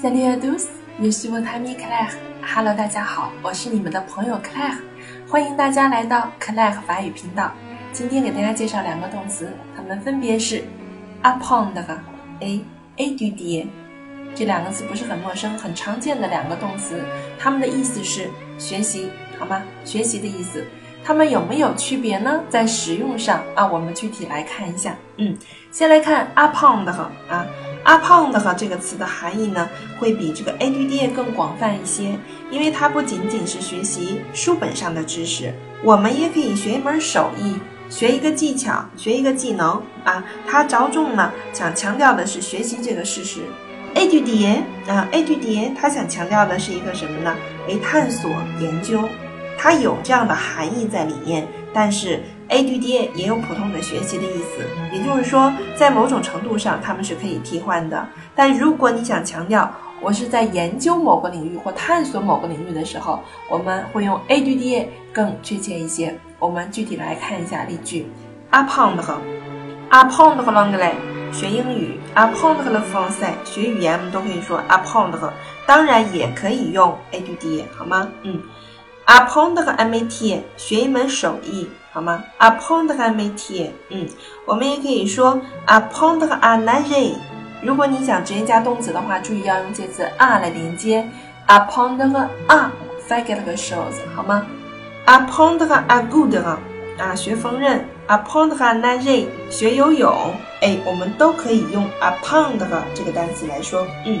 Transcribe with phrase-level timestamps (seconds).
[0.00, 0.66] Salut à tous,
[0.98, 2.14] je suis votre ami Claire.
[2.42, 4.78] Hello，大家好，我是你们的朋友 Claire，
[5.28, 7.52] 欢迎大家来到 Claire 法语频道。
[7.92, 10.64] 今天给大家介绍两个动词，它们分别是
[11.22, 11.84] apprendre
[12.40, 12.64] a
[12.96, 13.66] a étudier。
[14.34, 17.04] 这两个词不是很陌生，很常见的两个动词，
[17.38, 19.62] 它们的意思是学习，好吗？
[19.84, 20.64] 学习的意思。
[21.04, 22.40] 它们有没有区别呢？
[22.48, 24.94] 在使用上啊，我们具体来看一下。
[25.16, 25.36] 嗯，
[25.72, 26.92] 先来看 apprendre
[27.28, 27.46] 啊
[27.84, 29.68] ，apprendre 这个词的含义呢，
[29.98, 32.16] 会比这个 étudier 更广泛一些，
[32.50, 37.56] 因为它不仅仅是学习书本上的知识，我们也可以学一门手艺，
[37.88, 40.22] 学一个技巧，学一个技能啊。
[40.46, 43.40] 它着重呢，想强调的是学习这个事实。
[43.94, 47.34] étudier 啊，étudier 它想强调的是一个什么呢？
[47.66, 49.08] 为探索研究。
[49.62, 58.08] 它有这样的含义在里面，但是 a d d 也有普通的学习的意思，也就是说，在某种程度上它们是可以替换的。
[58.34, 59.70] 但如果你想强调
[60.00, 66.18] 我是在研究某个领域或探索某个领域的时候，我们会用 a d d 更确切一些。
[66.38, 68.06] 我们具体来看一下例句
[68.50, 70.94] ：apprendre，apprendre l'anglais，
[71.34, 75.12] 学英语；apprend l e f r a n ç a i 学语言，我们都可以说 apprend。
[75.66, 78.08] 当然也可以用 a d d 好吗？
[78.22, 78.40] 嗯。
[79.06, 84.06] Apprendre un métier，学一门手艺，好吗？apprendre un métier，嗯，
[84.46, 87.14] 我们也可以说 apprendre à nager。
[87.62, 91.06] 如果你想直接加动词的话，注意要用介词 a 来连接
[91.46, 92.70] ，apprendre à
[93.08, 94.46] faire quelque chose，好吗
[95.06, 96.56] ？apprendre à coudre，
[97.00, 100.34] 啊，学缝纫 a p p r e n d r e n a g e 学游泳。
[100.60, 104.20] 哎，我们都可以用 apprendre 这个单词来说，嗯。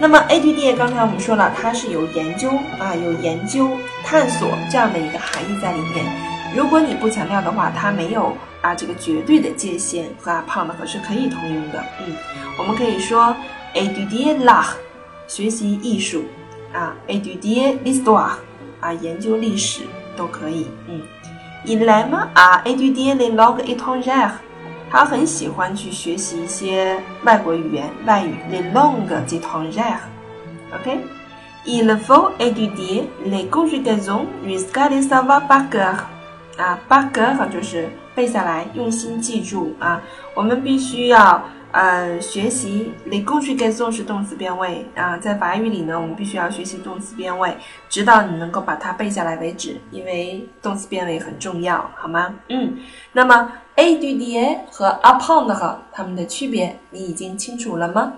[0.00, 2.48] 那么 a d d 刚才我们说了，它是有研究
[2.80, 3.70] 啊，有研究、
[4.02, 6.04] 探索这样的一个含义在里面。
[6.56, 11.84] 如果你不强调的话，它没有啊这个绝对的界限和 apprendre 是可以通用的。
[12.00, 12.16] 嗯，
[12.58, 13.36] 我们可以说
[13.74, 14.72] a d d l'art，
[15.28, 16.24] 学习艺术
[16.72, 18.38] 啊，ADD l i s t o i r e
[18.80, 19.82] 啊，研究历史
[20.16, 20.66] 都可以。
[20.88, 21.02] 嗯
[21.65, 24.31] ，il aime à étudier les langues étrangères。
[24.91, 28.35] 他很喜欢去学习一些外国语言、外语。
[28.49, 30.07] Les langues étrangères,
[30.73, 30.97] OK?
[31.65, 36.05] Il faut étudier les conjugaisons jusqu'à les savoir par cœur.
[36.57, 40.01] 啊，par cœur 就是背下来，用心记住啊。
[40.33, 41.41] 我们必须要。
[41.74, 47.52] 呃，学习 les conjugaisons 是动词变位啊，在法语里呢，我们必须要学习动词变位，
[47.88, 52.32] 直到你能够把它背下来为止，因为动词变位很重要，好吗？
[52.48, 52.78] 嗯，
[53.12, 58.12] 那么 a d d a 和 upon 的和它们的区别，你已经清楚了吗？